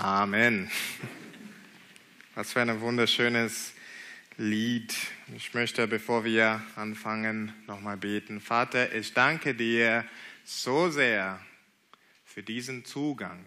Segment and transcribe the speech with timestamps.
[0.00, 0.70] Amen.
[2.34, 3.74] Was für ein wunderschönes
[4.38, 4.96] Lied.
[5.36, 8.40] Ich möchte, bevor wir anfangen, nochmal beten.
[8.40, 10.06] Vater, ich danke dir
[10.42, 11.38] so sehr
[12.24, 13.44] für diesen Zugang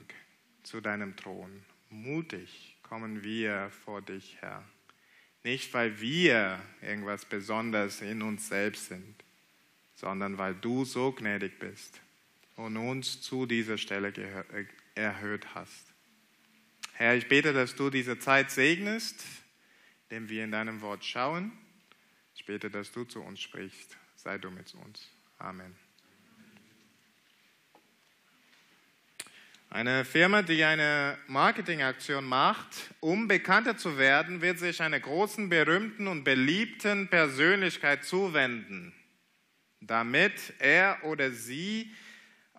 [0.61, 1.63] zu deinem Thron.
[1.89, 4.63] Mutig kommen wir vor dich, Herr.
[5.43, 9.15] Nicht, weil wir irgendwas Besonderes in uns selbst sind,
[9.95, 11.99] sondern weil du so gnädig bist
[12.57, 14.13] und uns zu dieser Stelle
[14.93, 15.92] erhöht hast.
[16.95, 19.23] Herr, ich bete, dass du diese Zeit segnest,
[20.09, 21.51] indem wir in deinem Wort schauen.
[22.35, 23.97] Ich bete, dass du zu uns sprichst.
[24.15, 25.09] Sei du mit uns.
[25.39, 25.75] Amen.
[29.71, 36.07] Eine Firma, die eine Marketingaktion macht, um bekannter zu werden, wird sich einer großen, berühmten
[36.07, 38.93] und beliebten Persönlichkeit zuwenden,
[39.81, 41.91] damit er oder sie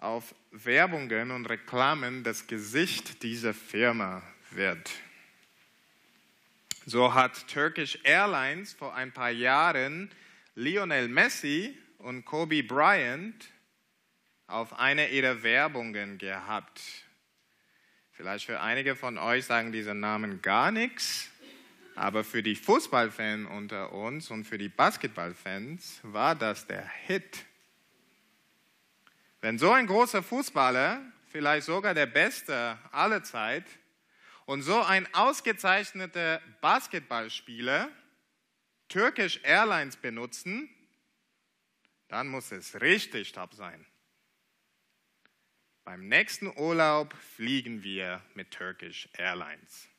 [0.05, 4.91] auf Werbungen und Reklamen das Gesicht dieser Firma wird.
[6.87, 10.11] So hat Turkish Airlines vor ein paar Jahren
[10.55, 13.51] Lionel Messi und Kobe Bryant
[14.47, 16.83] auf eine ihrer Werbungen gehabt.
[18.13, 21.31] Vielleicht für einige von euch sagen diese Namen gar nichts,
[21.97, 27.47] aber für die Fußballfans unter uns und für die Basketballfans war das der Hit.
[29.45, 33.67] Wenn so ein großer Fußballer, vielleicht sogar der beste aller Zeit,
[34.47, 37.91] und so ein ausgezeichneter Basketballspieler
[38.89, 40.71] Turkish Airlines benutzen,
[42.09, 43.85] dann muss es richtig top sein.
[45.85, 49.91] Beim nächsten Urlaub fliegen wir mit Turkish Airlines.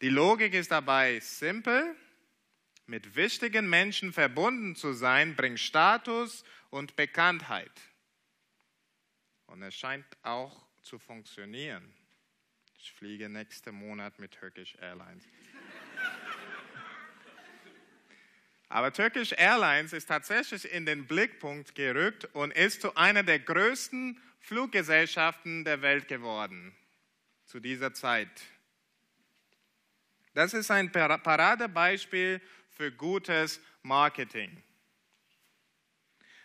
[0.00, 1.94] Die Logik ist dabei simpel.
[2.86, 7.72] Mit wichtigen Menschen verbunden zu sein, bringt Status und Bekanntheit.
[9.46, 11.94] Und es scheint auch zu funktionieren.
[12.78, 15.24] Ich fliege nächsten Monat mit Turkish Airlines.
[18.68, 24.20] Aber Turkish Airlines ist tatsächlich in den Blickpunkt gerückt und ist zu einer der größten
[24.40, 26.76] Fluggesellschaften der Welt geworden
[27.46, 28.30] zu dieser Zeit.
[30.34, 32.40] Das ist ein Paradebeispiel
[32.70, 34.62] für gutes Marketing.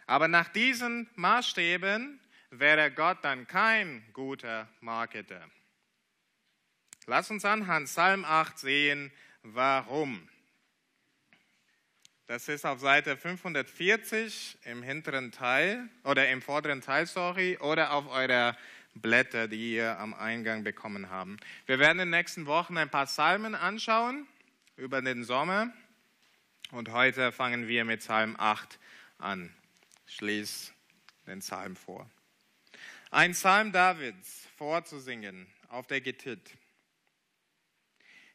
[0.05, 2.19] Aber nach diesen Maßstäben
[2.51, 5.49] wäre Gott dann kein guter Marketer.
[7.05, 10.29] Lass uns anhand Psalm 8 sehen, warum.
[12.27, 18.07] Das ist auf Seite 540 im hinteren Teil oder im vorderen Teil, sorry, oder auf
[18.07, 18.57] eurer
[18.95, 21.37] Blätter, die ihr am Eingang bekommen haben.
[21.65, 24.25] Wir werden in den nächsten Wochen ein paar Psalmen anschauen
[24.77, 25.73] über den Sommer
[26.71, 28.79] und heute fangen wir mit Psalm 8
[29.17, 29.53] an.
[30.13, 30.71] Ich lese
[31.25, 32.07] den Psalm vor.
[33.09, 36.51] Ein Psalm Davids vorzusingen auf der Gittit.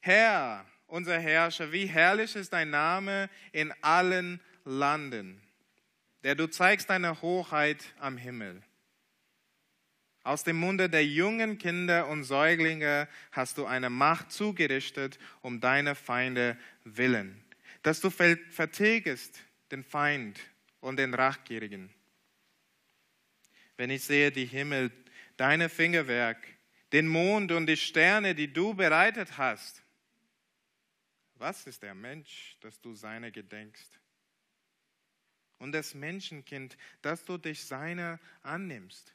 [0.00, 5.41] Herr, unser Herrscher, wie herrlich ist dein Name in allen Landen,
[6.25, 8.61] der du zeigst deine Hochheit am Himmel.
[10.25, 15.94] Aus dem Munde der jungen Kinder und Säuglinge hast du eine Macht zugerichtet um deine
[15.94, 17.41] Feinde willen,
[17.84, 19.38] dass du vertilgest
[19.71, 20.41] den Feind
[20.81, 21.91] und den Rachgierigen.
[23.77, 24.91] Wenn ich sehe die Himmel,
[25.37, 26.44] deine Fingerwerk,
[26.93, 29.83] den Mond und die Sterne, die du bereitet hast,
[31.37, 34.00] was ist der Mensch, dass du seine gedenkst?
[35.59, 39.15] Und das Menschenkind, dass du dich seiner annimmst.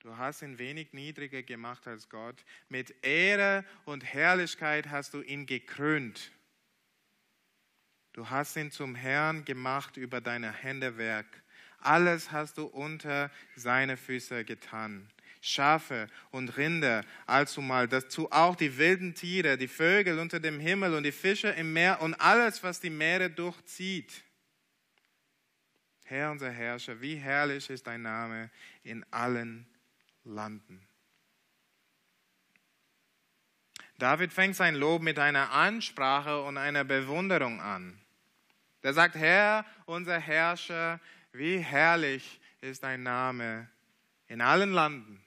[0.00, 2.44] Du hast ihn wenig niedriger gemacht als Gott.
[2.68, 6.30] Mit Ehre und Herrlichkeit hast du ihn gekrönt.
[8.14, 11.26] Du hast ihn zum Herrn gemacht über deine Händewerk.
[11.80, 15.10] Alles hast du unter seine Füße getan.
[15.40, 21.02] Schafe und Rinder, allzumal dazu auch die wilden Tiere, die Vögel unter dem Himmel und
[21.02, 24.22] die Fische im Meer und alles, was die Meere durchzieht.
[26.04, 28.48] Herr unser Herrscher, wie herrlich ist dein Name
[28.84, 29.66] in allen
[30.22, 30.86] Landen.
[33.98, 38.00] David fängt sein Lob mit einer Ansprache und einer Bewunderung an.
[38.84, 41.00] Der sagt, Herr, unser Herrscher,
[41.32, 43.68] wie herrlich ist dein Name
[44.28, 45.24] in allen Landen.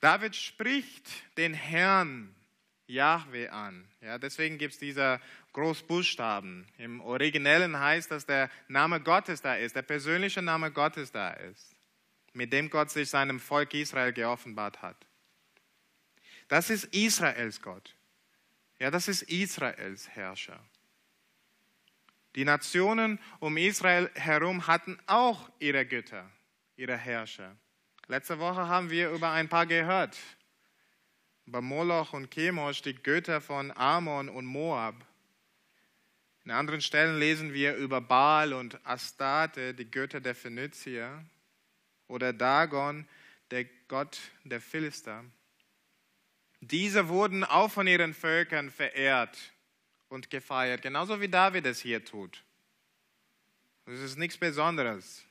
[0.00, 2.34] David spricht den Herrn
[2.86, 3.88] Yahweh an.
[4.00, 5.20] Ja, deswegen gibt es diese
[5.52, 6.66] Großbuchstaben.
[6.78, 11.74] Im Originellen heißt das, der Name Gottes da ist, der persönliche Name Gottes da ist,
[12.34, 15.06] mit dem Gott sich seinem Volk Israel geoffenbart hat.
[16.48, 17.96] Das ist Israels Gott.
[18.78, 20.60] Ja, das ist Israels Herrscher.
[22.34, 26.28] Die Nationen um Israel herum hatten auch ihre Götter,
[26.76, 27.56] ihre Herrscher.
[28.08, 30.18] Letzte Woche haben wir über ein paar gehört.
[31.46, 34.96] Über Moloch und Chemosh, die Götter von Ammon und Moab.
[36.44, 41.24] In anderen Stellen lesen wir über Baal und Astarte, die Götter der Phönizier,
[42.08, 43.06] oder Dagon,
[43.50, 45.24] der Gott der Philister.
[46.60, 49.53] Diese wurden auch von ihren Völkern verehrt
[50.14, 52.42] und gefeiert, genauso wie David es hier tut.
[53.84, 55.24] Das ist nichts Besonderes.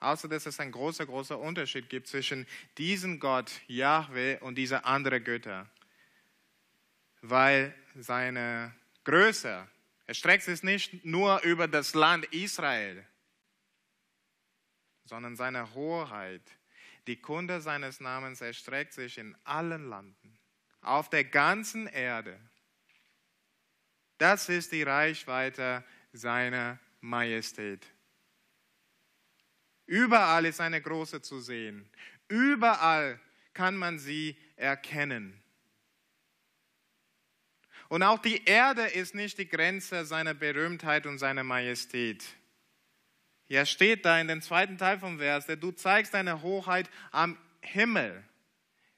[0.00, 2.46] Außer dass es ein großer, großer Unterschied gibt zwischen
[2.78, 5.68] diesem Gott, Yahweh, und dieser anderen Götter.
[7.20, 8.74] Weil seine
[9.04, 9.66] Größe
[10.06, 13.04] erstreckt sich nicht nur über das Land Israel,
[15.04, 16.42] sondern seine Hoheit.
[17.06, 20.38] Die Kunde seines Namens erstreckt sich in allen Landen,
[20.80, 22.38] auf der ganzen Erde.
[24.18, 27.86] Das ist die Reichweite seiner Majestät.
[29.86, 31.88] Überall ist eine große zu sehen.
[32.28, 33.18] Überall
[33.54, 35.40] kann man sie erkennen.
[37.88, 42.22] Und auch die Erde ist nicht die Grenze seiner Berühmtheit und seiner Majestät.
[43.46, 48.22] Ja, steht da in dem zweiten Teil vom Vers, du zeigst deine Hoheit am Himmel.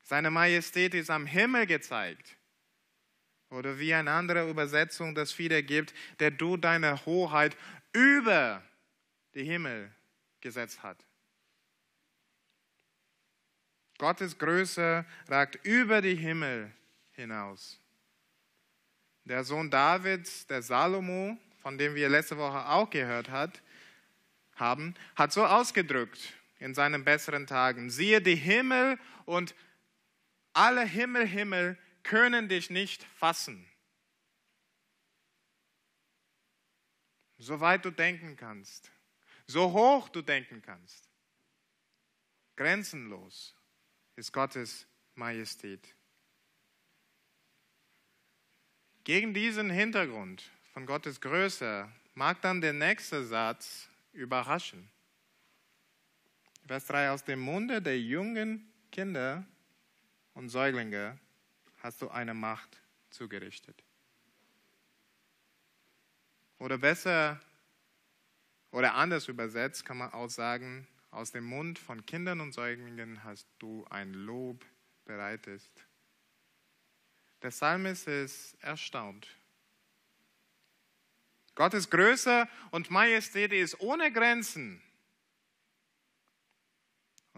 [0.02, 2.36] Seine Majestät ist am Himmel gezeigt.
[3.50, 7.56] Oder wie eine andere Übersetzung das wiedergibt, der du deine Hoheit
[7.92, 8.62] über
[9.34, 9.90] die Himmel
[10.40, 11.04] gesetzt hat.
[13.98, 16.72] Gottes Größe ragt über die Himmel
[17.12, 17.78] hinaus.
[19.24, 23.60] Der Sohn Davids, der Salomo, von dem wir letzte Woche auch gehört hat,
[24.54, 29.54] haben, hat so ausgedrückt in seinen besseren Tagen, siehe die Himmel und
[30.52, 33.66] alle Himmel, Himmel können dich nicht fassen.
[37.38, 38.90] Soweit du denken kannst
[39.50, 41.08] so hoch du denken kannst.
[42.56, 43.54] Grenzenlos
[44.16, 45.94] ist Gottes Majestät.
[49.02, 54.88] Gegen diesen Hintergrund von Gottes Größe mag dann der nächste Satz überraschen.
[56.66, 59.44] Vers 3, aus dem Munde der jungen Kinder
[60.34, 61.18] und Säuglinge
[61.80, 62.80] hast du eine Macht
[63.10, 63.82] zugerichtet.
[66.58, 67.40] Oder besser
[68.70, 73.48] oder anders übersetzt kann man auch sagen, aus dem Mund von Kindern und Säuglingen hast
[73.58, 74.64] du ein Lob
[75.04, 75.62] bereitet.
[77.42, 79.26] Der Psalmist ist erstaunt.
[81.54, 84.80] Gottes Größe und Majestät ist ohne Grenzen.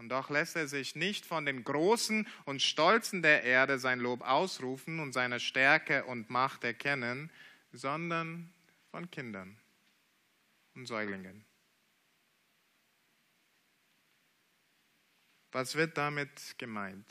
[0.03, 4.19] Und doch lässt er sich nicht von den Großen und Stolzen der Erde sein Lob
[4.19, 7.31] ausrufen und seine Stärke und Macht erkennen,
[7.71, 8.53] sondern
[8.91, 9.57] von Kindern
[10.75, 11.45] und Säuglingen.
[15.53, 17.07] Was wird damit gemeint?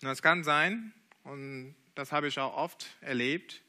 [0.00, 3.62] Es kann sein, und das habe ich auch oft erlebt,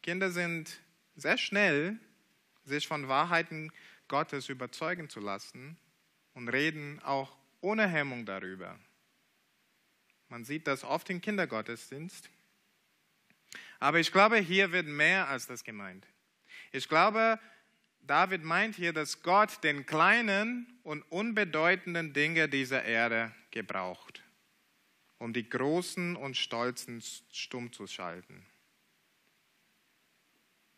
[0.00, 0.80] Kinder sind
[1.16, 1.98] sehr schnell,
[2.62, 3.72] sich von Wahrheiten
[4.06, 5.76] Gottes überzeugen zu lassen
[6.34, 8.78] und reden auch ohne Hemmung darüber.
[10.28, 12.28] Man sieht das oft im Kindergottesdienst.
[13.80, 16.06] Aber ich glaube, hier wird mehr als das gemeint.
[16.72, 17.38] Ich glaube,
[18.00, 24.22] David meint hier, dass Gott den kleinen und unbedeutenden Dinge dieser Erde gebraucht,
[25.18, 28.44] um die großen und stolzen stumm zu schalten.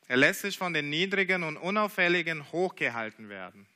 [0.09, 3.67] Er lässt sich von den niedrigen und unauffälligen hochgehalten werden.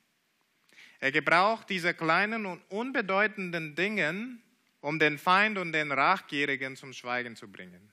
[1.01, 4.39] Er gebraucht diese kleinen und unbedeutenden Dinge,
[4.81, 7.91] um den Feind und den Rachgierigen zum Schweigen zu bringen.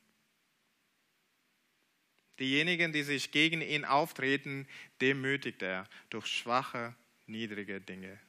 [2.40, 4.68] Diejenigen, die sich gegen ihn auftreten,
[5.02, 6.96] demütigt er durch schwache,
[7.26, 8.20] niedrige Dinge.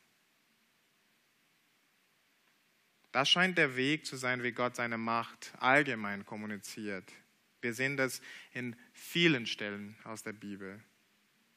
[3.12, 7.12] Das scheint der Weg zu sein, wie Gott seine Macht allgemein kommuniziert.
[7.60, 10.80] Wir sehen das in vielen Stellen aus der Bibel.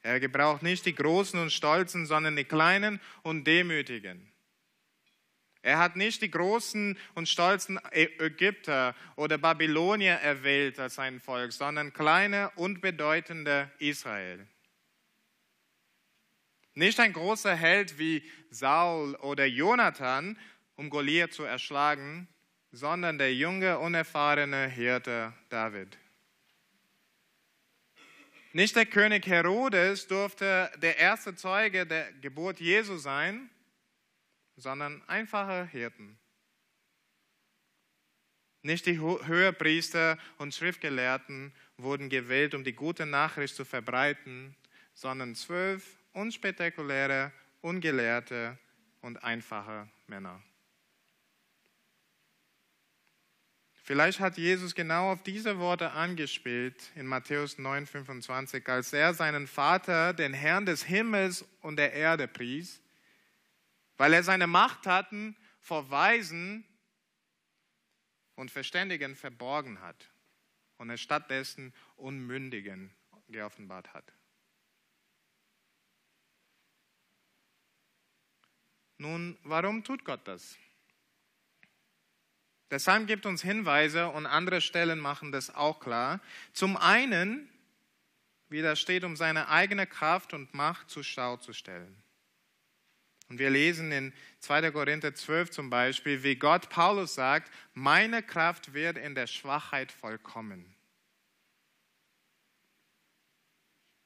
[0.02, 4.32] Er gebraucht nicht die Großen und Stolzen, sondern die Kleinen und Demütigen.
[5.64, 11.94] Er hat nicht die großen und stolzen Ägypter oder Babylonier erwählt als sein Volk, sondern
[11.94, 14.48] kleine, unbedeutende Israel.
[16.74, 20.38] Nicht ein großer Held wie Saul oder Jonathan,
[20.78, 22.28] um Goliath zu erschlagen,
[22.72, 25.98] sondern der junge, unerfahrene Hirte David.
[28.54, 33.50] Nicht der König Herodes durfte der erste Zeuge der Geburt Jesu sein,
[34.58, 36.20] sondern einfache Hirten.
[38.64, 44.56] Nicht die Höherpriester und Schriftgelehrten wurden gewählt, um die gute Nachricht zu verbreiten,
[44.94, 47.32] sondern zwölf unspektakuläre,
[47.62, 48.58] ungelehrte,
[49.02, 50.42] und einfache Männer.
[53.92, 59.48] Vielleicht hat Jesus genau auf diese Worte angespielt in Matthäus 9, 25, als er seinen
[59.48, 62.82] Vater, den Herrn des Himmels und der Erde pries,
[63.98, 66.64] weil er seine Macht hatten vor Weisen
[68.36, 70.10] und Verständigen verborgen hat
[70.78, 72.96] und er stattdessen Unmündigen
[73.28, 74.14] geoffenbart hat.
[78.98, 80.58] Nun, warum tut Gott das?
[82.72, 86.22] Der Psalm gibt uns Hinweise und andere Stellen machen das auch klar.
[86.54, 87.50] Zum einen,
[88.48, 92.02] wie das steht, um seine eigene Kraft und Macht zur Schau zu stellen.
[93.28, 94.72] Und wir lesen in 2.
[94.72, 100.66] Korinther 12 zum Beispiel, wie Gott Paulus sagt, meine Kraft wird in der Schwachheit vollkommen.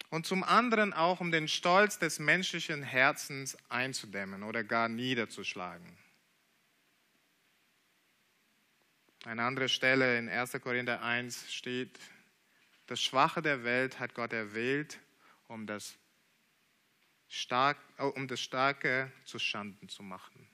[0.10, 6.05] Und zum anderen auch, um den Stolz des menschlichen Herzens einzudämmen oder gar niederzuschlagen.
[9.26, 10.52] Eine andere Stelle in 1.
[10.62, 12.00] Korinther 1 steht,
[12.86, 15.00] das Schwache der Welt hat Gott erwählt,
[15.48, 15.98] um das,
[17.28, 20.48] Stark, äh, um das Starke zu Schanden zu machen.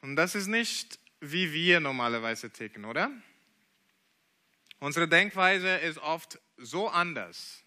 [0.00, 3.10] Und das ist nicht, wie wir normalerweise ticken, oder?
[4.78, 7.62] Unsere Denkweise ist oft so anders.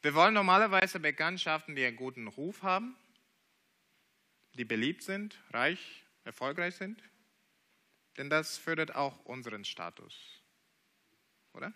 [0.00, 2.96] Wir wollen normalerweise Bekanntschaften, die einen guten Ruf haben,
[4.60, 7.02] die beliebt sind, reich, erfolgreich sind?
[8.18, 10.14] Denn das fördert auch unseren Status,
[11.54, 11.72] oder?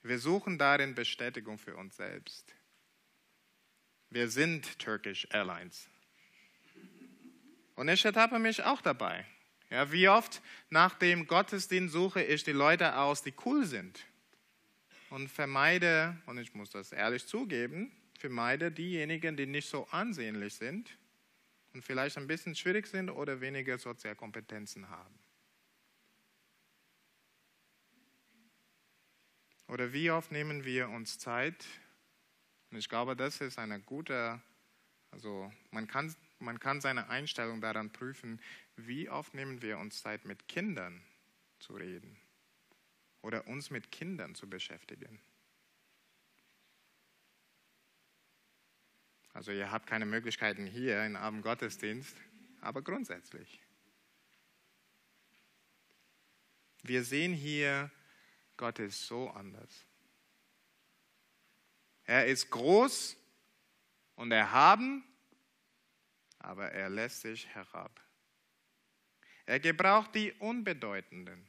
[0.00, 2.54] Wir suchen darin Bestätigung für uns selbst.
[4.08, 5.86] Wir sind Turkish Airlines.
[7.74, 9.26] Und ich ertappe mich auch dabei.
[9.68, 14.02] Ja, wie oft nach dem Gottesdienst suche ich die Leute aus, die cool sind.
[15.10, 20.96] Und vermeide, und ich muss das ehrlich zugeben, vermeide diejenigen, die nicht so ansehnlich sind
[21.78, 25.16] und vielleicht ein bisschen schwierig sind oder weniger Sozialkompetenzen haben.
[29.68, 31.64] Oder wie oft nehmen wir uns Zeit?
[32.72, 34.42] Und ich glaube, das ist eine gute,
[35.12, 38.40] also man kann, man kann seine Einstellung daran prüfen,
[38.74, 41.00] wie oft nehmen wir uns Zeit, mit Kindern
[41.60, 42.16] zu reden
[43.22, 45.20] oder uns mit Kindern zu beschäftigen.
[49.38, 52.16] Also ihr habt keine Möglichkeiten hier in Abend Gottesdienst,
[52.60, 53.60] aber grundsätzlich.
[56.82, 57.88] Wir sehen hier,
[58.56, 59.84] Gott ist so anders.
[62.02, 63.16] Er ist groß
[64.16, 65.04] und erhaben,
[66.40, 68.00] aber er lässt sich herab.
[69.46, 71.46] Er gebraucht die Unbedeutenden.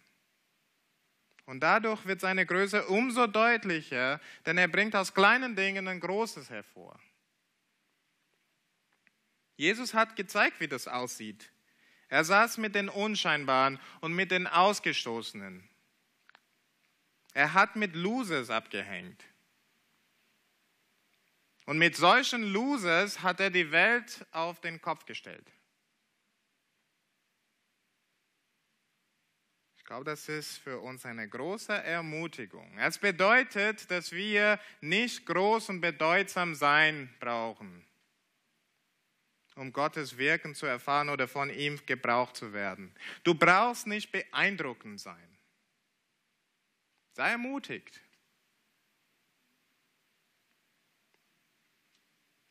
[1.48, 6.52] Und dadurch wird seine Größe umso deutlicher, denn er bringt aus kleinen Dingen ein Großes
[6.52, 7.00] hervor.
[9.60, 11.52] Jesus hat gezeigt, wie das aussieht.
[12.08, 15.68] Er saß mit den Unscheinbaren und mit den Ausgestoßenen.
[17.34, 19.22] Er hat mit Losers abgehängt.
[21.66, 25.52] Und mit solchen Losers hat er die Welt auf den Kopf gestellt.
[29.76, 32.78] Ich glaube, das ist für uns eine große Ermutigung.
[32.78, 37.89] Es bedeutet, dass wir nicht groß und bedeutsam sein brauchen
[39.60, 42.96] um Gottes Wirken zu erfahren oder von ihm gebraucht zu werden.
[43.24, 45.38] Du brauchst nicht beeindruckend sein.
[47.12, 48.00] Sei ermutigt.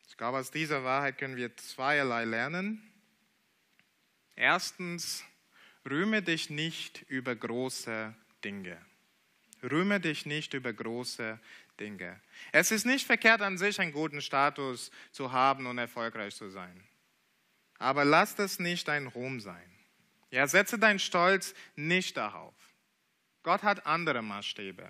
[0.07, 2.91] Ich glaube, aus dieser Wahrheit können wir zweierlei lernen.
[4.35, 5.25] Erstens,
[5.89, 8.13] rühme dich nicht über große
[8.43, 8.79] Dinge.
[9.63, 11.39] Rühme dich nicht über große
[11.79, 12.21] Dinge.
[12.51, 16.88] Es ist nicht verkehrt an sich, einen guten Status zu haben und erfolgreich zu sein
[17.79, 19.69] aber lass das nicht dein Ruhm sein.
[20.31, 22.53] Ja, setze deinen Stolz nicht darauf.
[23.41, 24.87] Gott hat andere Maßstäbe.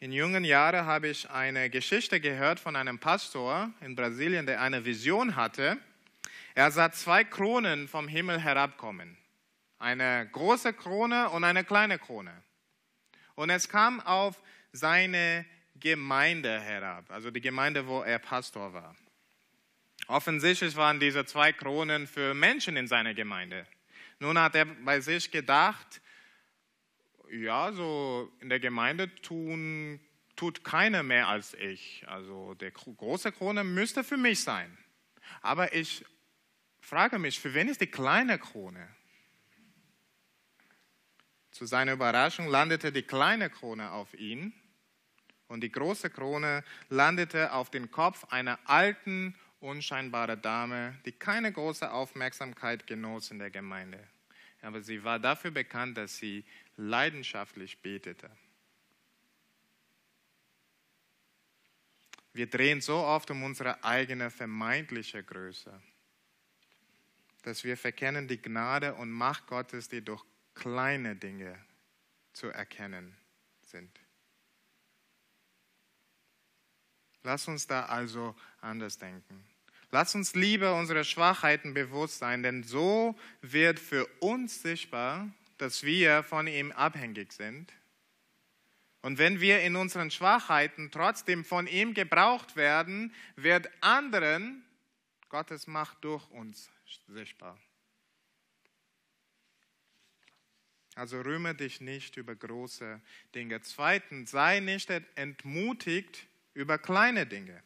[0.00, 4.84] In jungen Jahren habe ich eine Geschichte gehört von einem Pastor in Brasilien, der eine
[4.84, 5.78] Vision hatte.
[6.56, 9.16] Er sah zwei Kronen vom Himmel herabkommen.
[9.78, 12.42] Eine große Krone und eine kleine Krone.
[13.36, 14.42] Und es kam auf
[14.72, 18.96] seine Gemeinde herab, also die Gemeinde, wo er Pastor war.
[20.12, 23.66] Offensichtlich waren diese zwei Kronen für Menschen in seiner Gemeinde.
[24.18, 26.02] Nun hat er bei sich gedacht,
[27.30, 30.00] ja, so in der Gemeinde tun,
[30.36, 32.04] tut keiner mehr als ich.
[32.08, 34.76] Also die große Krone müsste für mich sein.
[35.40, 36.04] Aber ich
[36.82, 38.86] frage mich, für wen ist die kleine Krone?
[41.52, 44.52] Zu seiner Überraschung landete die kleine Krone auf ihn
[45.48, 51.90] und die große Krone landete auf den Kopf einer alten, unscheinbaren Dame, die keine große
[51.90, 54.06] Aufmerksamkeit genoss in der Gemeinde.
[54.60, 56.44] Aber sie war dafür bekannt, dass sie
[56.76, 58.30] leidenschaftlich betete.
[62.32, 65.82] Wir drehen so oft um unsere eigene vermeintliche Größe,
[67.42, 71.58] dass wir verkennen die Gnade und Macht Gottes, die durch kleine Dinge
[72.32, 73.16] zu erkennen
[73.62, 74.00] sind.
[77.22, 79.51] Lass uns da also anders denken.
[79.94, 86.22] Lass uns lieber unsere Schwachheiten bewusst sein, denn so wird für uns sichtbar, dass wir
[86.22, 87.70] von ihm abhängig sind.
[89.02, 94.64] Und wenn wir in unseren Schwachheiten trotzdem von ihm gebraucht werden, wird anderen
[95.28, 96.70] Gottes Macht durch uns
[97.08, 97.58] sichtbar.
[100.94, 102.98] Also rühme dich nicht über große
[103.34, 103.60] Dinge.
[103.60, 107.62] Zweitens, sei nicht entmutigt über kleine Dinge.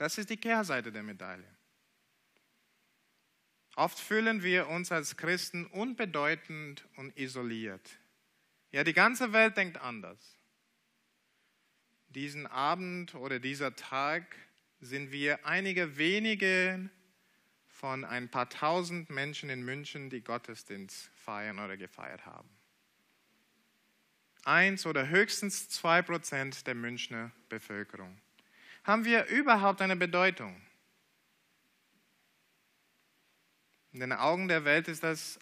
[0.00, 1.44] Das ist die Kehrseite der Medaille.
[3.76, 7.98] Oft fühlen wir uns als Christen unbedeutend und isoliert.
[8.72, 10.38] Ja, die ganze Welt denkt anders.
[12.08, 14.24] Diesen Abend oder dieser Tag
[14.80, 16.88] sind wir einige wenige
[17.66, 22.48] von ein paar tausend Menschen in München, die Gottesdienst feiern oder gefeiert haben.
[24.44, 28.18] Eins oder höchstens zwei Prozent der Münchner Bevölkerung.
[28.84, 30.60] Haben wir überhaupt eine Bedeutung?
[33.92, 35.38] In den Augen der Welt ist das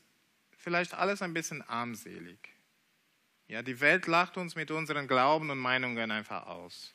[0.57, 2.39] vielleicht alles ein bisschen armselig.
[3.47, 6.95] Ja, die Welt lacht uns mit unseren Glauben und Meinungen einfach aus.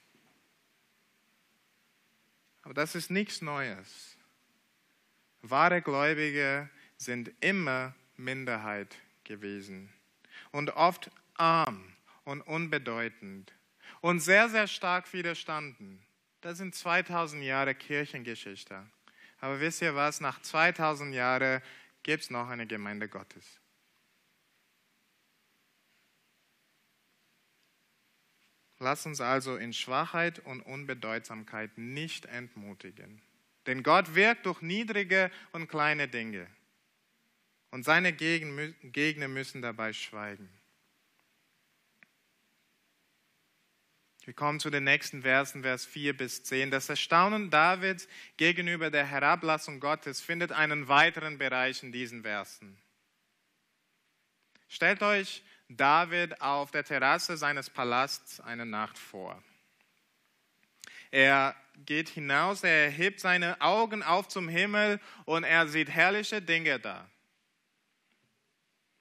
[2.64, 4.18] Aber das ist nichts Neues.
[5.42, 9.92] Wahre Gläubige sind immer Minderheit gewesen
[10.52, 13.54] und oft arm und unbedeutend
[14.02, 16.02] und sehr, sehr stark widerstanden.
[16.44, 18.86] Das sind 2000 Jahre Kirchengeschichte.
[19.40, 20.20] Aber wisst ihr was?
[20.20, 21.62] Nach 2000 Jahren
[22.04, 23.62] gibt es noch eine Gemeinde Gottes.
[28.78, 33.22] Lass uns also in Schwachheit und Unbedeutsamkeit nicht entmutigen.
[33.66, 36.46] Denn Gott wirkt durch niedrige und kleine Dinge.
[37.72, 40.50] Und seine Gegner müssen dabei schweigen.
[44.26, 46.72] Wir kommen zu den nächsten Versen, Vers 4 bis 10.
[46.72, 48.08] Das Erstaunen Davids
[48.38, 52.78] gegenüber der Herablassung Gottes findet einen weiteren Bereich in diesen Versen.
[54.70, 59.44] Stellt euch David auf der Terrasse seines Palasts eine Nacht vor.
[61.12, 61.54] Er
[61.86, 67.10] geht hinaus, er hebt seine Augen auf zum Himmel und er sieht herrliche Dinge da.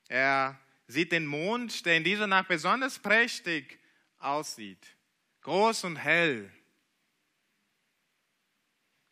[0.08, 0.58] Er
[0.88, 3.78] sieht den Mond, der in dieser Nacht besonders prächtig
[4.18, 4.96] aussieht
[5.42, 6.50] groß und hell.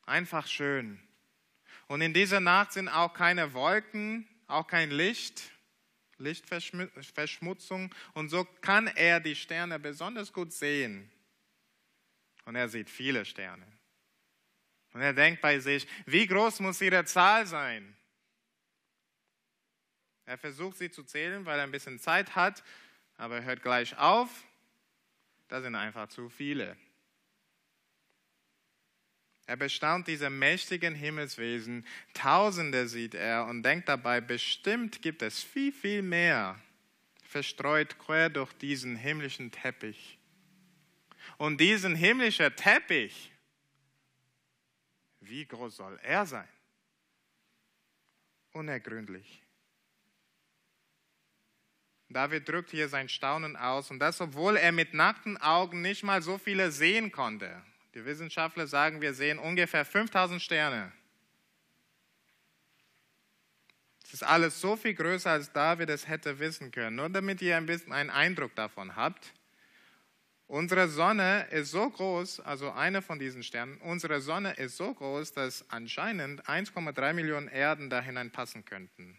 [0.07, 1.01] Einfach schön.
[1.87, 5.51] Und in dieser Nacht sind auch keine Wolken, auch kein Licht,
[6.19, 7.95] Lichtverschmutzung.
[8.15, 11.11] Und so kann er die Sterne besonders gut sehen.
[12.45, 13.67] Und er sieht viele Sterne.
[14.93, 17.97] Und er denkt bei sich, wie groß muss ihre Zahl sein?
[20.25, 22.63] Er versucht sie zu zählen, weil er ein bisschen Zeit hat,
[23.17, 24.29] aber er hört gleich auf
[25.51, 26.77] das sind einfach zu viele.
[29.47, 31.85] Er bestaunt diese mächtigen Himmelswesen,
[32.15, 36.57] Tausende sieht er und denkt dabei, bestimmt gibt es viel, viel mehr,
[37.25, 40.19] verstreut quer durch diesen himmlischen Teppich.
[41.37, 43.33] Und diesen himmlischen Teppich,
[45.19, 46.49] wie groß soll er sein?
[48.53, 49.43] Unergründlich.
[52.11, 56.21] David drückt hier sein Staunen aus und das, obwohl er mit nackten Augen nicht mal
[56.23, 57.63] so viele sehen konnte.
[57.95, 60.93] Die Wissenschaftler sagen, wir sehen ungefähr 5000 Sterne.
[64.03, 66.97] Es ist alles so viel größer, als David es hätte wissen können.
[66.97, 69.33] Nur damit ihr ein bisschen einen Eindruck davon habt.
[70.49, 75.33] Unsere Sonne ist so groß, also eine von diesen Sternen, unsere Sonne ist so groß,
[75.33, 79.17] dass anscheinend 1,3 Millionen Erden da hineinpassen könnten.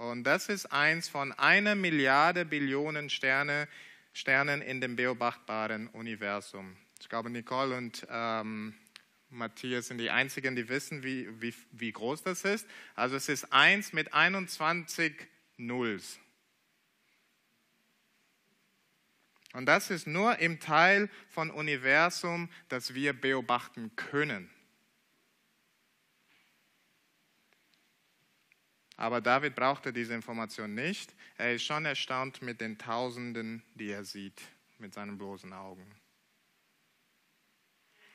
[0.00, 3.68] Und das ist eins von einer Milliarde Billionen Sterne,
[4.14, 6.74] Sternen in dem beobachtbaren Universum.
[7.02, 8.74] Ich glaube, Nicole und ähm,
[9.28, 12.66] Matthias sind die einzigen, die wissen, wie, wie, wie groß das ist.
[12.94, 15.12] Also es ist eins mit 21
[15.58, 16.18] Nulls.
[19.52, 24.48] Und das ist nur im Teil von Universum, das wir beobachten können.
[29.00, 31.14] Aber David brauchte diese Information nicht.
[31.38, 34.38] Er ist schon erstaunt mit den Tausenden, die er sieht.
[34.76, 35.86] mit seinen bloßen Augen.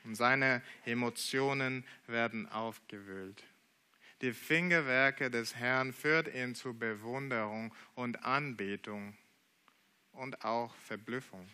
[0.04, 3.42] Und seine Emotionen werden aufgewühlt.
[4.20, 9.16] Die Fingerwerke des Herrn führt ihn zu Bewunderung und Anbetung
[10.12, 11.48] und auch Verblüffung.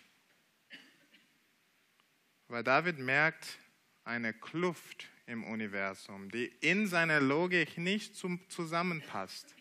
[2.48, 3.58] Weil David merkt
[4.04, 9.56] eine Kluft im Universum, die in seiner Logik nicht zusammenpasst.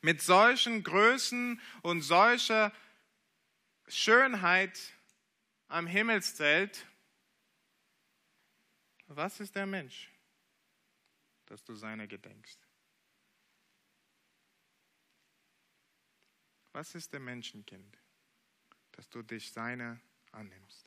[0.00, 2.72] Mit solchen Größen und solcher
[3.86, 4.94] Schönheit
[5.68, 6.86] am Himmelszelt,
[9.06, 10.10] was ist der Mensch,
[11.46, 12.58] dass du seiner gedenkst?
[16.72, 17.98] Was ist der Menschenkind,
[18.92, 20.00] dass du dich seiner
[20.32, 20.83] annimmst?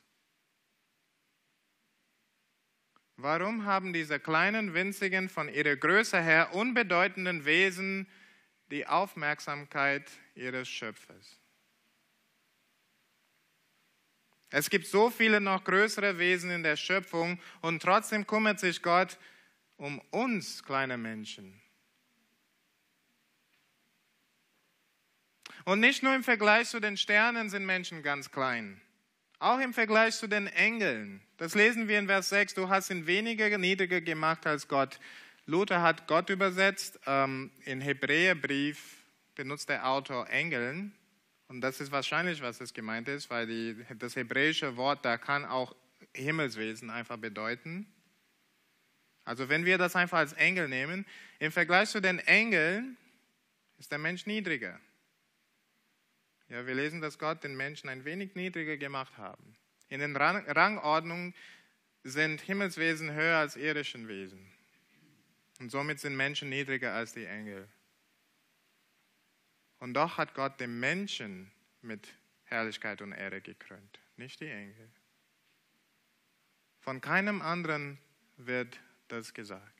[3.20, 8.06] Warum haben diese kleinen, winzigen, von ihrer Größe her unbedeutenden Wesen
[8.70, 11.40] die Aufmerksamkeit ihres Schöpfers?
[14.50, 19.18] Es gibt so viele noch größere Wesen in der Schöpfung und trotzdem kümmert sich Gott
[19.78, 21.60] um uns kleine Menschen.
[25.64, 28.80] Und nicht nur im Vergleich zu den Sternen sind Menschen ganz klein.
[29.40, 31.20] Auch im Vergleich zu den Engeln.
[31.36, 32.54] Das lesen wir in Vers 6.
[32.54, 34.98] Du hast ihn weniger niedriger gemacht als Gott.
[35.46, 36.98] Luther hat Gott übersetzt.
[37.06, 39.04] Ähm, in Hebräerbrief
[39.36, 40.92] benutzt der Autor Engeln.
[41.46, 45.44] Und das ist wahrscheinlich, was es gemeint ist, weil die, das hebräische Wort da kann
[45.44, 45.74] auch
[46.14, 47.86] Himmelswesen einfach bedeuten.
[49.24, 51.06] Also wenn wir das einfach als Engel nehmen,
[51.38, 52.96] im Vergleich zu den Engeln
[53.78, 54.80] ist der Mensch niedriger.
[56.48, 59.54] Ja, wir lesen, dass Gott den Menschen ein wenig niedriger gemacht haben.
[59.88, 61.34] In den Rang Rangordnungen
[62.04, 64.50] sind Himmelswesen höher als irdischen Wesen.
[65.60, 67.68] Und somit sind Menschen niedriger als die Engel.
[69.78, 71.50] Und doch hat Gott den Menschen
[71.82, 72.08] mit
[72.44, 74.88] Herrlichkeit und Ehre gekrönt, nicht die Engel.
[76.80, 77.98] Von keinem anderen
[78.38, 79.74] wird das gesagt.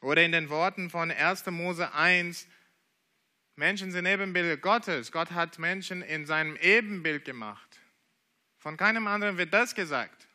[0.00, 1.46] Oder in den Worten von 1.
[1.46, 2.46] Mose 1,
[3.60, 5.12] Menschen sind Ebenbild Gottes.
[5.12, 7.78] Gott hat Menschen in seinem Ebenbild gemacht.
[8.56, 10.26] Von keinem anderen wird das gesagt.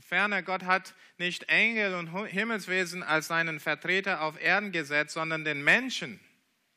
[0.00, 5.64] Ferner, Gott hat nicht Engel und Himmelswesen als seinen Vertreter auf Erden gesetzt, sondern den
[5.64, 6.20] Menschen.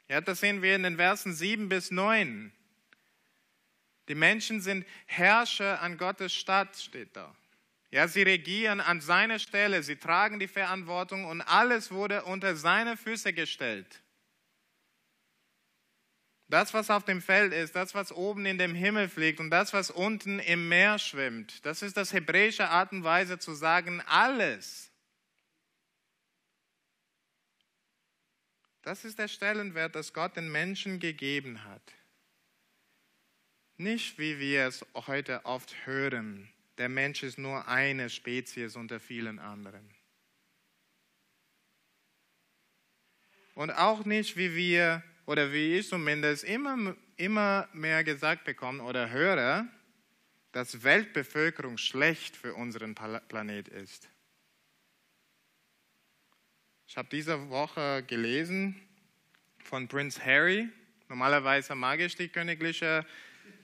[0.07, 2.53] Ja, das sehen wir in den Versen 7 bis 9.
[4.07, 7.35] Die Menschen sind Herrscher an Gottes Stadt, steht da.
[7.91, 12.97] Ja, sie regieren an seiner Stelle, sie tragen die Verantwortung und alles wurde unter seine
[12.97, 14.03] Füße gestellt.
[16.49, 19.71] Das, was auf dem Feld ist, das, was oben in dem Himmel fliegt und das,
[19.73, 24.91] was unten im Meer schwimmt, das ist das hebräische Art und Weise zu sagen, alles.
[28.81, 31.93] Das ist der Stellenwert, das Gott den Menschen gegeben hat.
[33.77, 39.37] Nicht wie wir es heute oft hören, der Mensch ist nur eine Spezies unter vielen
[39.37, 39.87] anderen.
[43.53, 49.09] Und auch nicht, wie wir, oder wie ich zumindest immer, immer mehr gesagt bekomme oder
[49.09, 49.67] höre,
[50.53, 54.07] dass Weltbevölkerung schlecht für unseren Planet ist.
[56.87, 58.81] Ich habe diese Woche gelesen
[59.65, 60.69] von Prince Harry.
[61.09, 63.05] Normalerweise mag ich die königliche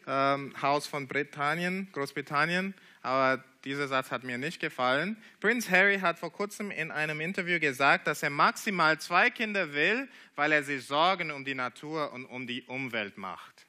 [0.06, 2.76] ähm, Haus von Britannien, Großbritannien,
[3.06, 5.16] aber dieser Satz hat mir nicht gefallen.
[5.40, 10.10] Prince Harry hat vor kurzem in einem Interview gesagt, dass er maximal zwei Kinder will,
[10.34, 13.68] weil er sich Sorgen um die Natur und um die Umwelt macht.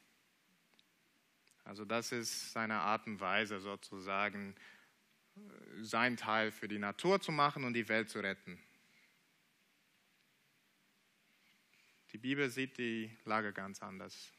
[1.64, 4.54] Also das ist seine Art und Weise sozusagen,
[5.82, 8.58] sein Teil für die Natur zu machen und die Welt zu retten.
[12.14, 14.32] Die Bibel sieht die Lage ganz anders.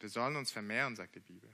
[0.00, 1.50] Wir sollen uns vermehren, sagt die Bibel.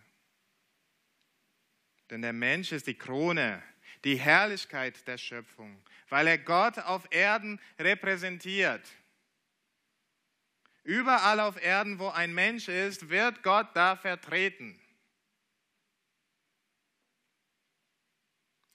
[2.13, 3.63] Denn der Mensch ist die Krone,
[4.05, 8.87] die Herrlichkeit der Schöpfung, weil er Gott auf Erden repräsentiert.
[10.85, 14.79] Überall auf Erden, wo ein Mensch ist, wird Gott da vertreten.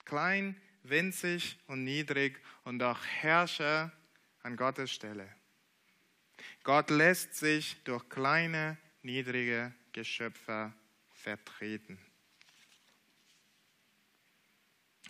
[0.04, 3.92] Klein, winzig und niedrig und doch Herrscher
[4.42, 5.32] an Gottes Stelle.
[6.64, 10.72] Gott lässt sich durch kleine, niedrige Geschöpfe
[11.12, 12.00] vertreten.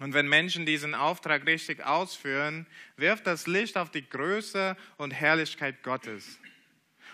[0.00, 5.82] Und wenn Menschen diesen Auftrag richtig ausführen, wirft das Licht auf die Größe und Herrlichkeit
[5.82, 6.38] Gottes.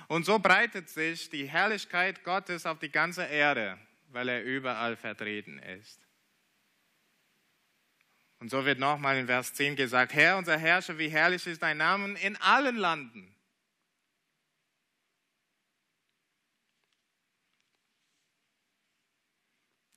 [0.09, 5.59] Und so breitet sich die Herrlichkeit Gottes auf die ganze Erde, weil er überall vertreten
[5.59, 6.01] ist.
[8.38, 11.79] Und so wird nochmal in Vers 10 gesagt, Herr, unser Herrscher, wie herrlich ist dein
[11.79, 13.35] Name in allen Landen.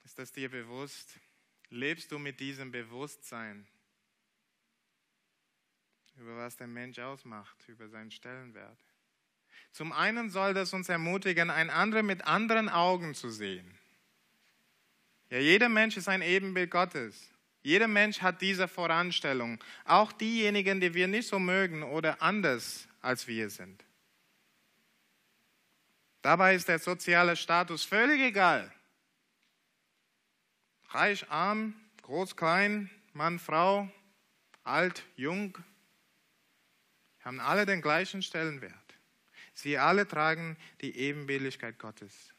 [0.06, 1.19] Ist das dir bewusst?
[1.69, 3.67] Lebst du mit diesem Bewusstsein
[6.17, 8.80] über was der Mensch ausmacht, über seinen Stellenwert?
[9.71, 13.77] Zum einen soll das uns ermutigen, ein anderer mit anderen Augen zu sehen.
[15.30, 17.30] Ja, jeder Mensch ist ein Ebenbild Gottes.
[17.62, 23.27] Jeder Mensch hat diese Voranstellung, auch diejenigen, die wir nicht so mögen oder anders als
[23.27, 23.84] wir sind.
[26.21, 28.73] Dabei ist der soziale Status völlig egal.
[30.89, 33.89] Reich, arm, groß, klein, Mann, Frau,
[34.63, 35.58] alt, jung,
[37.19, 38.73] haben alle den gleichen Stellenwert.
[39.54, 42.34] Sie alle tragen die Ebenbildlichkeit Gottes.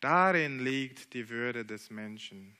[0.00, 2.56] Darin liegt die Würde des Menschen.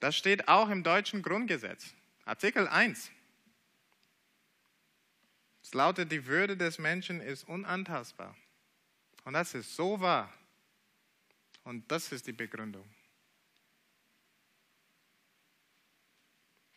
[0.00, 3.10] Das steht auch im deutschen Grundgesetz, Artikel 1.
[5.62, 8.36] Es lautet, die Würde des Menschen ist unantastbar.
[9.24, 10.30] Und das ist so wahr.
[11.64, 12.88] Und das ist die Begründung.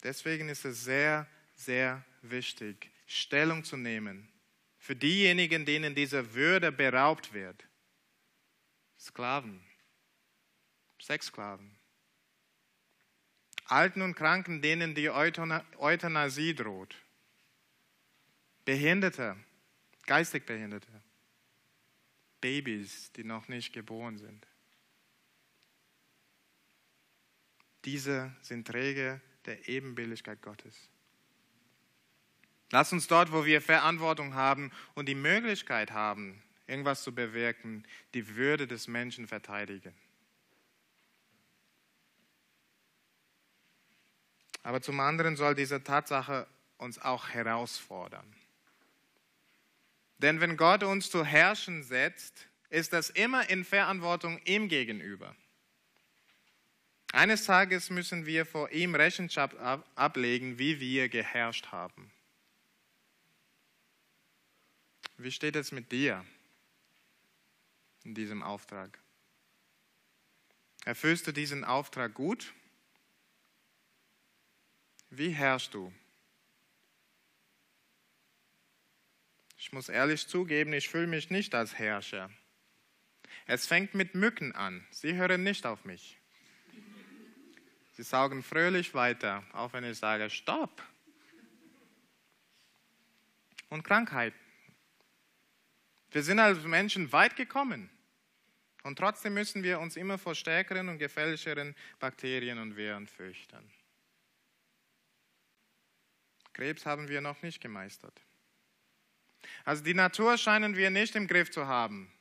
[0.03, 4.31] Deswegen ist es sehr, sehr wichtig, Stellung zu nehmen
[4.77, 7.67] für diejenigen, denen diese Würde beraubt wird.
[8.97, 9.61] Sklaven,
[11.01, 11.77] Sexsklaven,
[13.65, 16.95] Alten und Kranken, denen die Euthanasie droht.
[18.63, 19.35] Behinderte,
[20.05, 21.03] geistig Behinderte.
[22.39, 24.47] Babys, die noch nicht geboren sind.
[27.87, 30.89] Diese sind Träger der Ebenbildlichkeit Gottes.
[32.69, 38.35] Lass uns dort, wo wir Verantwortung haben und die Möglichkeit haben, irgendwas zu bewirken, die
[38.35, 39.95] Würde des Menschen verteidigen.
[44.63, 46.45] Aber zum anderen soll diese Tatsache
[46.77, 48.35] uns auch herausfordern.
[50.17, 55.33] Denn wenn Gott uns zu herrschen setzt, ist das immer in Verantwortung ihm gegenüber.
[57.13, 62.11] Eines Tages müssen wir vor ihm Rechenschaft ablegen, wie wir geherrscht haben.
[65.17, 66.23] Wie steht es mit dir
[68.03, 68.99] in diesem Auftrag?
[70.85, 72.53] Erfüllst du diesen Auftrag gut?
[75.09, 75.91] Wie herrschst du?
[79.57, 82.29] Ich muss ehrlich zugeben, ich fühle mich nicht als Herrscher.
[83.47, 84.85] Es fängt mit Mücken an.
[84.91, 86.16] Sie hören nicht auf mich.
[87.97, 90.83] Sie saugen fröhlich weiter, auch wenn ich sage, stopp.
[93.69, 94.35] Und Krankheit.
[96.11, 97.89] Wir sind als Menschen weit gekommen.
[98.83, 103.67] Und trotzdem müssen wir uns immer vor stärkeren und gefährlicheren Bakterien und Viren fürchten.
[106.53, 108.21] Krebs haben wir noch nicht gemeistert.
[109.65, 112.13] Also die Natur scheinen wir nicht im Griff zu haben.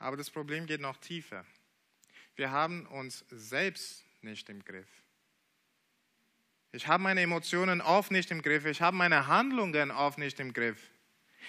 [0.00, 1.46] Aber das Problem geht noch tiefer.
[2.36, 4.88] Wir haben uns selbst nicht im Griff.
[6.72, 8.64] Ich habe meine Emotionen oft nicht im Griff.
[8.64, 10.90] Ich habe meine Handlungen oft nicht im Griff.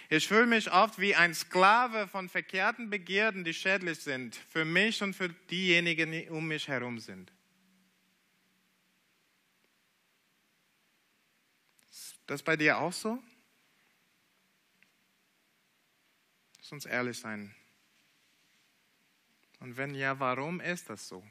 [0.10, 5.02] Ich fühle mich oft wie ein Sklave von verkehrten Begierden, die schädlich sind für mich
[5.02, 7.32] und für diejenigen, die um mich herum sind.
[12.26, 13.22] das bei dir auch so?
[16.58, 17.54] Lass uns ehrlich sein.
[19.63, 21.23] Und wenn ja, warum ist das so?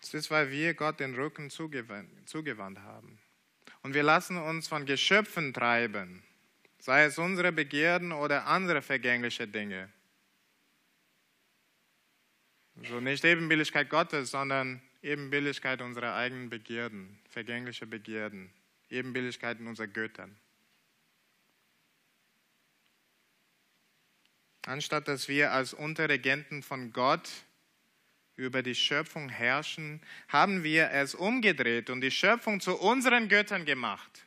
[0.00, 3.18] Es ist, weil wir Gott den Rücken zugewandt haben.
[3.82, 6.22] Und wir lassen uns von Geschöpfen treiben,
[6.78, 9.92] sei es unsere Begierden oder andere vergängliche Dinge.
[12.84, 18.50] So nicht Ebenbilligkeit Gottes, sondern Ebenbilligkeit unserer eigenen Begierden, vergängliche Begierden,
[18.88, 20.38] Ebenbilligkeiten unserer Göttern.
[24.66, 27.30] Anstatt dass wir als Unterregenten von Gott
[28.34, 34.26] über die Schöpfung herrschen, haben wir es umgedreht und die Schöpfung zu unseren Göttern gemacht,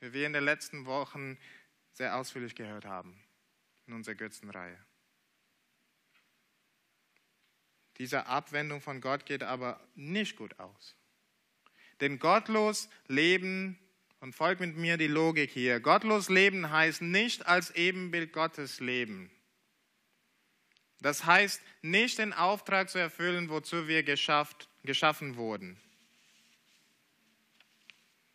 [0.00, 1.38] wie wir in den letzten Wochen
[1.92, 3.16] sehr ausführlich gehört haben
[3.86, 4.76] in unserer Götzenreihe.
[7.98, 10.96] Diese Abwendung von Gott geht aber nicht gut aus.
[12.00, 13.78] Denn gottlos leben,
[14.18, 19.30] und folgt mit mir die Logik hier, gottlos leben heißt nicht als Ebenbild Gottes leben.
[21.04, 25.78] Das heißt nicht den Auftrag zu erfüllen, wozu wir geschafft, geschaffen wurden.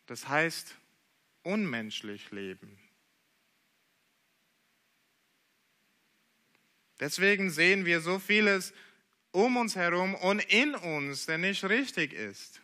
[0.05, 0.75] Das heißt
[1.41, 2.77] unmenschlich leben.
[6.99, 8.71] Deswegen sehen wir so vieles
[9.31, 12.61] um uns herum und in uns, der nicht richtig ist.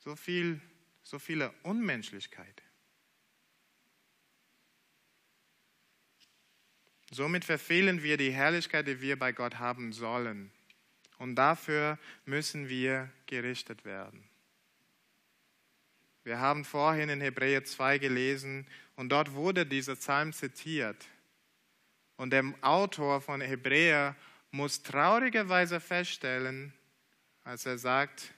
[0.00, 0.60] So viel,
[1.02, 2.53] so viele Unmenschlichkeit.
[7.14, 10.50] Somit verfehlen wir die Herrlichkeit, die wir bei Gott haben sollen.
[11.18, 14.28] Und dafür müssen wir gerichtet werden.
[16.24, 21.06] Wir haben vorhin in Hebräer 2 gelesen und dort wurde dieser Psalm zitiert.
[22.16, 24.16] Und der Autor von Hebräer
[24.50, 26.72] muss traurigerweise feststellen,
[27.44, 28.34] als er sagt,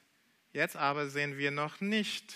[0.52, 2.34] jetzt aber sehen wir noch nicht,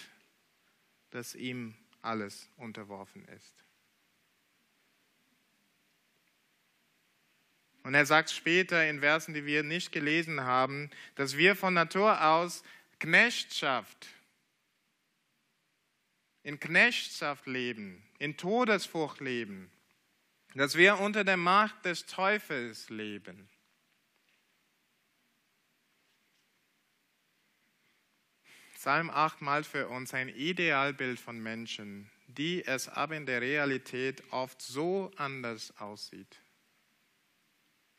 [1.11, 3.60] dass ihm alles unterworfen ist.
[7.82, 12.22] Und er sagt später in Versen, die wir nicht gelesen haben, dass wir von Natur
[12.22, 12.62] aus
[12.98, 14.08] Knechtschaft,
[16.42, 19.70] in Knechtschaft leben, in Todesfurcht leben,
[20.54, 23.48] dass wir unter der Macht des Teufels leben.
[28.74, 34.22] Psalm 8 malt für uns ein Idealbild von Menschen, die es aber in der Realität
[34.30, 36.39] oft so anders aussieht.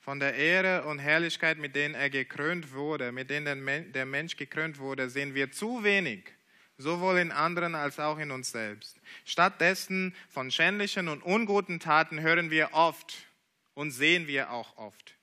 [0.02, 4.80] Von der Ehre und Herrlichkeit, mit denen er gekrönt wurde, mit denen der Mensch gekrönt
[4.80, 6.34] wurde, sehen wir zu wenig,
[6.80, 9.00] sowohl in anderen als auch in uns selbst.
[9.26, 13.28] Stattdessen von schändlichen und unguten Taten hören wir oft
[13.76, 15.16] und sehen wir auch oft.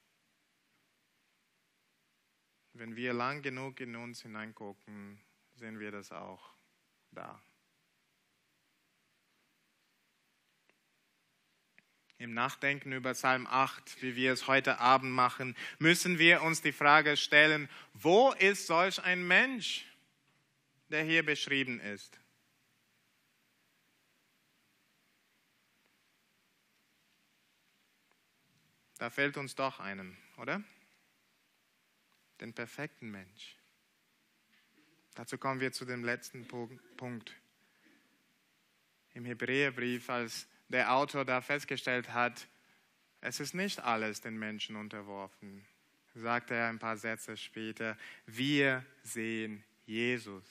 [2.73, 5.21] Wenn wir lang genug in uns hineingucken,
[5.57, 6.55] sehen wir das auch
[7.11, 7.43] da.
[12.21, 16.73] Im Nachdenken über Psalm 8, wie wir es heute Abend machen, müssen wir uns die
[16.73, 19.87] Frage stellen, wo ist solch ein Mensch,
[20.89, 22.19] der hier beschrieben ist?
[28.99, 30.61] Da fällt uns doch einem, oder?
[32.41, 33.57] Den perfekten Mensch.
[35.15, 37.33] Dazu kommen wir zu dem letzten Punkt.
[39.15, 42.47] Im Hebräerbrief, als der Autor da festgestellt hat,
[43.21, 45.67] es ist nicht alles den Menschen unterworfen,
[46.15, 50.45] sagte er ein paar Sätze später, wir sehen Jesus,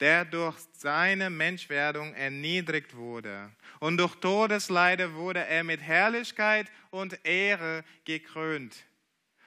[0.00, 3.52] der durch seine Menschwerdung erniedrigt wurde.
[3.78, 8.76] Und durch Todesleide wurde er mit Herrlichkeit und Ehre gekrönt.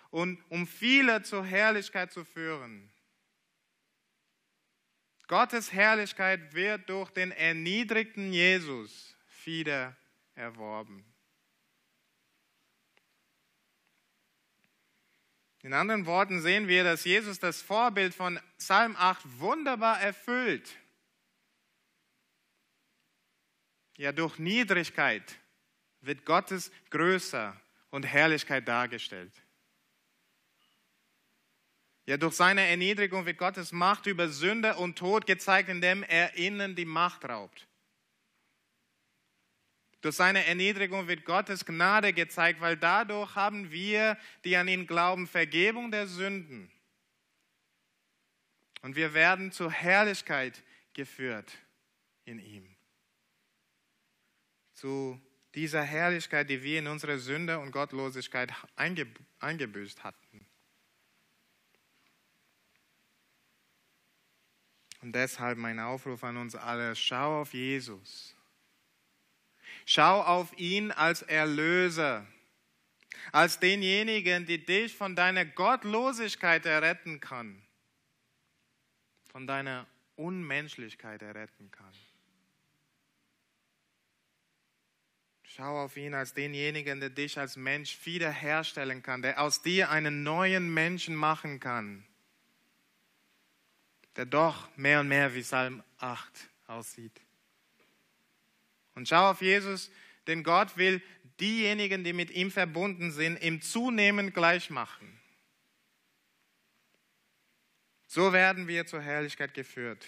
[0.09, 2.89] Und um viele zur Herrlichkeit zu führen.
[5.27, 9.95] Gottes Herrlichkeit wird durch den erniedrigten Jesus wieder
[10.35, 11.05] erworben.
[15.63, 20.77] In anderen Worten sehen wir, dass Jesus das Vorbild von Psalm 8 wunderbar erfüllt.
[23.97, 25.39] Ja, durch Niedrigkeit
[26.01, 27.53] wird Gottes Größe
[27.89, 29.33] und Herrlichkeit dargestellt.
[32.07, 36.73] Ja, durch seine Erniedrigung wird Gottes Macht über Sünde und Tod gezeigt, indem er ihnen
[36.73, 37.67] die Macht raubt.
[39.99, 45.27] Durch seine Erniedrigung wird Gottes Gnade gezeigt, weil dadurch haben wir, die an ihn glauben,
[45.27, 46.71] Vergebung der Sünden.
[48.83, 51.51] Und wir werden zur Herrlichkeit geführt
[52.23, 52.73] in ihm.
[54.73, 55.19] Zu
[55.55, 60.26] dieser Herrlichkeit, die wir in unserer Sünde und Gottlosigkeit eingebüßt hatten.
[65.01, 68.35] Und deshalb mein Aufruf an uns alle, schau auf Jesus.
[69.85, 72.25] Schau auf ihn als Erlöser,
[73.31, 77.61] als denjenigen, der dich von deiner Gottlosigkeit erretten kann,
[79.27, 81.93] von deiner Unmenschlichkeit erretten kann.
[85.43, 90.23] Schau auf ihn als denjenigen, der dich als Mensch wiederherstellen kann, der aus dir einen
[90.23, 92.06] neuen Menschen machen kann
[94.17, 97.21] der doch mehr und mehr wie Psalm 8 aussieht.
[98.95, 99.91] Und schau auf Jesus,
[100.25, 101.01] denn Gott will
[101.39, 105.07] diejenigen, die mit ihm verbunden sind, ihm zunehmend gleich machen.
[108.07, 110.05] So werden wir zur Herrlichkeit geführt.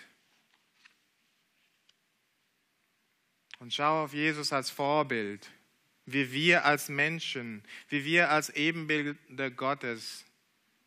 [3.59, 5.51] Und schau auf Jesus als Vorbild,
[6.05, 10.25] wie wir als Menschen, wie wir als Ebenbilder Gottes,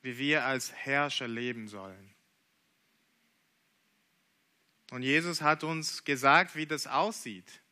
[0.01, 2.12] wie wir als Herrscher leben sollen.
[4.93, 7.63] Und Jesus hat uns gesagt, wie das aussieht.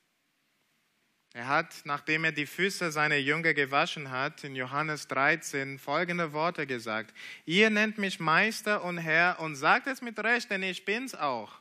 [1.35, 6.67] Er hat, nachdem er die Füße seiner Jünger gewaschen hat, in Johannes 13 folgende Worte
[6.67, 7.15] gesagt.
[7.45, 11.61] Ihr nennt mich Meister und Herr und sagt es mit Recht, denn ich bin's auch.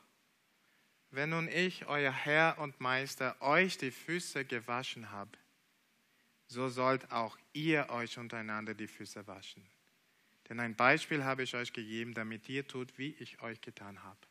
[1.10, 5.36] Wenn nun ich, euer Herr und Meister, euch die Füße gewaschen habe,
[6.46, 9.68] so sollt auch ihr euch untereinander die Füße waschen.
[10.48, 14.29] Denn ein Beispiel habe ich euch gegeben, damit ihr tut, wie ich euch getan habe.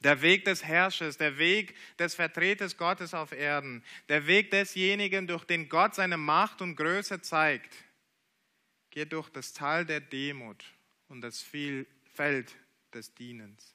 [0.00, 5.44] Der Weg des Herrschers, der Weg des Vertreters Gottes auf Erden, der Weg desjenigen, durch
[5.44, 7.74] den Gott seine Macht und Größe zeigt,
[8.90, 10.64] geht durch das Tal der Demut
[11.08, 12.56] und das Feld
[12.94, 13.74] des Dienens.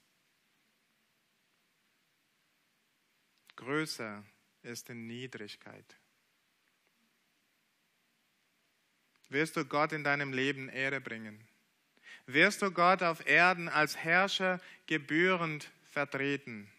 [3.55, 4.23] Größer
[4.63, 5.95] ist in Niedrigkeit.
[9.29, 11.47] Wirst du Gott in deinem Leben Ehre bringen?
[12.25, 16.69] Wirst du Gott auf Erden als Herrscher gebührend vertreten?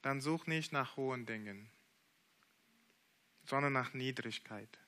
[0.00, 1.70] Dann such nicht nach hohen Dingen,
[3.44, 4.78] sondern nach Niedrigkeit.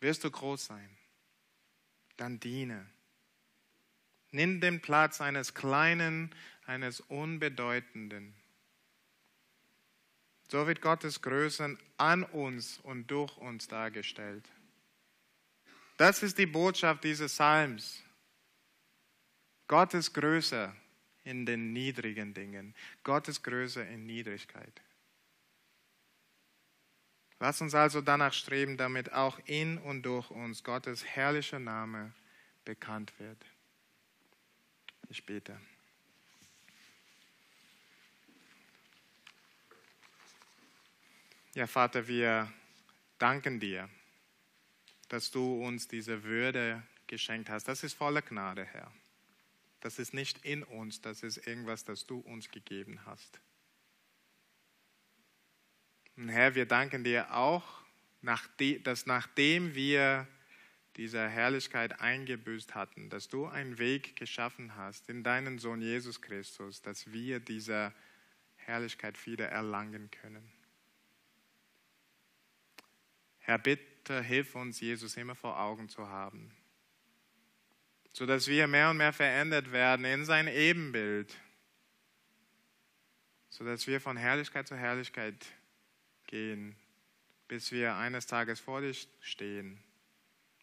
[0.00, 0.96] Wirst du groß sein?
[2.16, 2.86] Dann diene.
[4.30, 8.34] Nimm den Platz eines Kleinen, eines Unbedeutenden.
[10.48, 14.48] So wird Gottes Größe an uns und durch uns dargestellt.
[15.98, 18.02] Das ist die Botschaft dieses Psalms.
[19.68, 20.74] Gottes Größe
[21.30, 22.74] in den niedrigen Dingen,
[23.04, 24.82] Gottes Größe in Niedrigkeit.
[27.38, 32.12] Lass uns also danach streben, damit auch in und durch uns Gottes herrlicher Name
[32.64, 33.46] bekannt wird.
[35.08, 35.58] Ich bete.
[41.54, 42.52] Ja, Vater, wir
[43.18, 43.88] danken dir,
[45.08, 47.66] dass du uns diese Würde geschenkt hast.
[47.66, 48.92] Das ist voller Gnade, Herr.
[49.80, 53.40] Das ist nicht in uns, das ist irgendwas, das du uns gegeben hast.
[56.16, 57.80] Und Herr, wir danken dir auch,
[58.22, 60.28] dass nachdem wir
[60.96, 66.82] diese Herrlichkeit eingebüßt hatten, dass du einen Weg geschaffen hast in deinen Sohn Jesus Christus,
[66.82, 67.94] dass wir diese
[68.56, 70.52] Herrlichkeit wieder erlangen können.
[73.38, 76.52] Herr, bitte hilf uns, Jesus immer vor Augen zu haben,
[78.12, 81.36] sodass wir mehr und mehr verändert werden in sein Ebenbild,
[83.48, 85.46] sodass wir von Herrlichkeit zu Herrlichkeit
[86.26, 86.76] gehen,
[87.48, 89.82] bis wir eines Tages vor dir stehen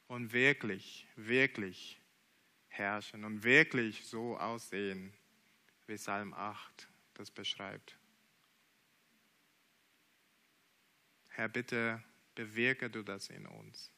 [0.07, 1.99] und wirklich, wirklich
[2.69, 5.13] herrschen und wirklich so aussehen,
[5.87, 7.97] wie Psalm 8 das beschreibt.
[11.27, 12.01] Herr, bitte
[12.35, 13.91] bewirke du das in uns.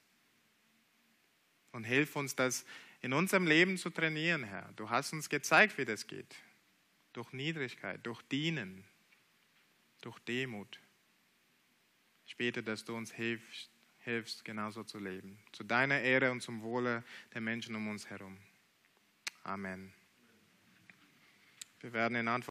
[1.72, 2.66] Und hilf uns, das
[3.02, 4.72] in unserem Leben zu trainieren, Herr.
[4.76, 6.36] Du hast uns gezeigt, wie das geht.
[7.14, 8.84] Durch Niedrigkeit, durch Dienen,
[10.02, 10.80] durch Demut.
[12.26, 15.40] Ich bete, dass du uns hilfst, hilfst, genauso zu leben.
[15.52, 18.38] Zu deiner Ehre und zum Wohle der Menschen um uns herum.
[19.44, 19.94] Amen.
[21.80, 22.48] Wir werden in Antwort